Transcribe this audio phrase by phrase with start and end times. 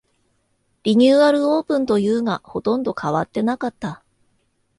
[0.81, 4.03] リニューアルオープンというが、ほとんど変わってなかった